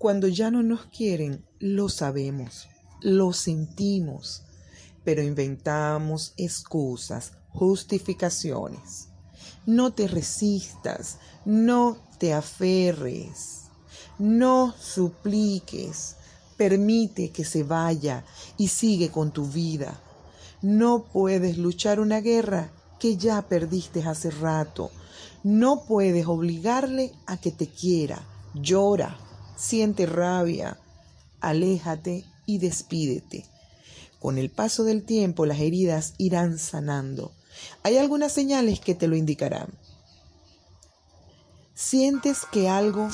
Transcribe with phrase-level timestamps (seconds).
[0.00, 2.70] Cuando ya no nos quieren, lo sabemos,
[3.02, 4.44] lo sentimos,
[5.04, 9.08] pero inventamos excusas, justificaciones.
[9.66, 13.64] No te resistas, no te aferres,
[14.18, 16.16] no supliques,
[16.56, 18.24] permite que se vaya
[18.56, 20.00] y sigue con tu vida.
[20.62, 24.90] No puedes luchar una guerra que ya perdiste hace rato.
[25.42, 28.22] No puedes obligarle a que te quiera.
[28.54, 29.18] Llora,
[29.60, 30.78] siente rabia,
[31.40, 33.44] aléjate y despídete.
[34.18, 37.32] Con el paso del tiempo las heridas irán sanando.
[37.82, 39.68] Hay algunas señales que te lo indicarán.
[41.74, 43.08] Sientes que algo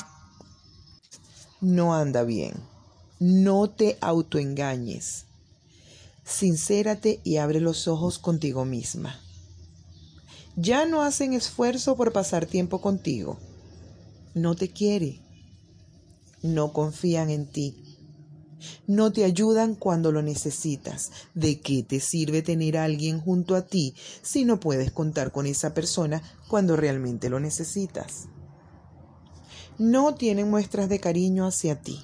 [1.59, 2.53] no anda bien.
[3.19, 5.25] No te autoengañes.
[6.23, 9.19] Sincérate y abre los ojos contigo misma.
[10.55, 13.37] Ya no hacen esfuerzo por pasar tiempo contigo.
[14.33, 15.26] No te quiere.
[16.41, 17.83] No confían en ti.
[18.87, 21.11] No te ayudan cuando lo necesitas.
[21.33, 25.45] ¿De qué te sirve tener a alguien junto a ti si no puedes contar con
[25.45, 28.27] esa persona cuando realmente lo necesitas?
[29.77, 31.99] No tienen muestras de cariño hacia ti.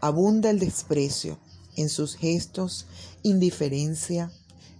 [0.00, 1.38] Abunda el desprecio
[1.76, 2.86] en sus gestos,
[3.22, 4.30] indiferencia.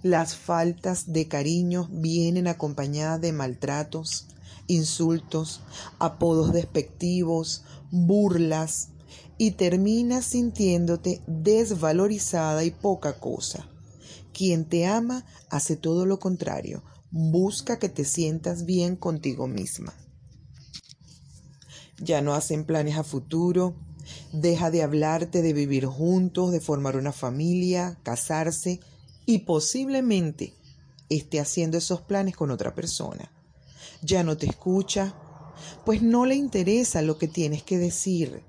[0.02, 4.26] Las faltas de cariño vienen acompañadas de maltratos,
[4.66, 5.60] insultos,
[5.98, 8.88] apodos despectivos, burlas,
[9.42, 13.68] y terminas sintiéndote desvalorizada y poca cosa.
[14.32, 19.94] Quien te ama hace todo lo contrario, busca que te sientas bien contigo misma.
[21.98, 23.74] Ya no hacen planes a futuro,
[24.32, 28.78] deja de hablarte de vivir juntos, de formar una familia, casarse
[29.26, 30.54] y posiblemente
[31.08, 33.31] esté haciendo esos planes con otra persona.
[34.02, 35.14] Ya no te escucha,
[35.84, 38.42] pues no le interesa lo que tienes que decir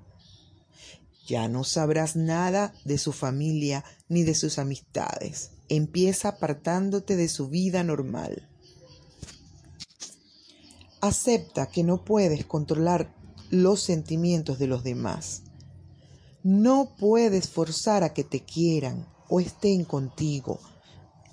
[1.26, 5.50] ya no sabrás nada de su familia ni de sus amistades.
[5.68, 8.48] Empieza apartándote de su vida normal.
[11.00, 13.14] Acepta que no puedes controlar
[13.50, 15.42] los sentimientos de los demás.
[16.42, 20.60] No puedes forzar a que te quieran o estén contigo.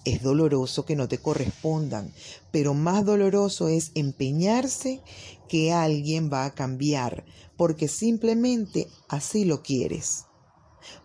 [0.04, 2.12] Es doloroso que no te correspondan,
[2.52, 5.02] pero más doloroso es empeñarse
[5.48, 7.24] que alguien va a cambiar
[7.56, 10.26] porque simplemente así lo quieres.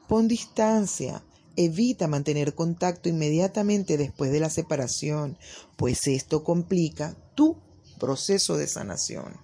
[0.08, 1.22] Pon distancia,
[1.56, 5.36] evita mantener contacto inmediatamente después de la separación,
[5.76, 7.58] pues esto complica tu
[7.98, 9.36] proceso de sanación.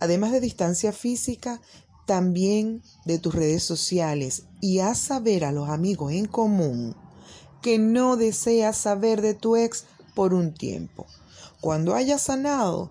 [0.00, 1.60] Además de distancia física,
[2.06, 6.96] también de tus redes sociales y haz saber a los amigos en común
[7.64, 11.06] que no deseas saber de tu ex por un tiempo.
[11.62, 12.90] Cuando hayas sanado,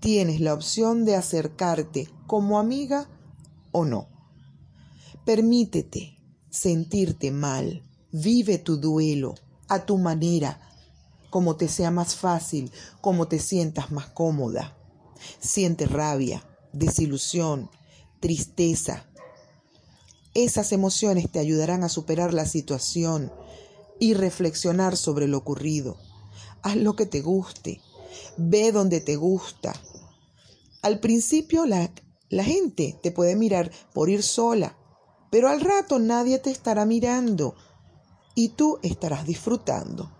[0.00, 3.06] tienes la opción de acercarte como amiga
[3.70, 4.08] o no.
[5.26, 6.16] Permítete
[6.48, 7.82] sentirte mal,
[8.12, 9.34] vive tu duelo
[9.68, 10.58] a tu manera,
[11.28, 14.74] como te sea más fácil, como te sientas más cómoda.
[15.38, 16.42] Siente rabia,
[16.72, 17.68] desilusión,
[18.20, 19.04] tristeza.
[20.32, 23.30] Esas emociones te ayudarán a superar la situación
[24.04, 25.96] y reflexionar sobre lo ocurrido.
[26.62, 27.80] Haz lo que te guste,
[28.36, 29.74] ve donde te gusta,
[30.84, 31.90] al principio la,
[32.28, 34.76] la gente te puede mirar por ir sola,
[35.30, 37.54] pero al rato nadie te estará mirando
[38.34, 40.12] y tú estarás disfrutando.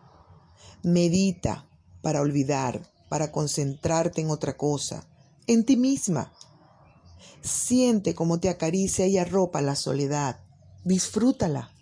[0.82, 1.68] Medita
[2.00, 2.80] para olvidar,
[3.10, 5.06] para concentrarte en otra cosa,
[5.46, 6.32] en ti misma.
[7.42, 10.40] Siente cómo te acaricia y arropa la soledad.
[10.82, 11.74] Disfrútala.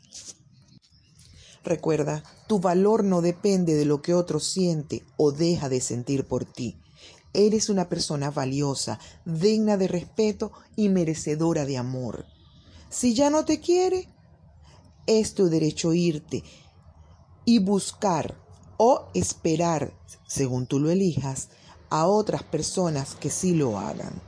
[1.64, 6.44] Recuerda, tu valor no depende de lo que otro siente o deja de sentir por
[6.44, 6.80] ti.
[7.34, 12.26] Eres una persona valiosa, digna de respeto y merecedora de amor.
[12.90, 14.08] Si ya no te quiere,
[15.06, 16.42] es tu derecho irte
[17.44, 18.36] y buscar
[18.76, 19.94] o esperar,
[20.26, 21.48] según tú lo elijas,
[21.90, 24.20] a otras personas que sí lo hagan.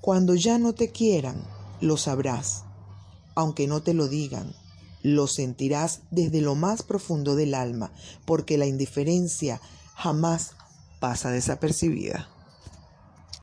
[0.00, 1.42] Cuando ya no te quieran,
[1.80, 2.64] lo sabrás,
[3.38, 4.52] aunque no te lo digan,
[5.04, 7.92] lo sentirás desde lo más profundo del alma,
[8.24, 9.60] porque la indiferencia
[9.94, 10.56] jamás
[10.98, 12.28] pasa desapercibida.